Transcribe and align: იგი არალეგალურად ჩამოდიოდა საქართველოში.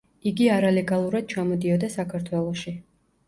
იგი 0.29 0.45
არალეგალურად 0.53 1.27
ჩამოდიოდა 1.35 1.89
საქართველოში. 1.99 2.75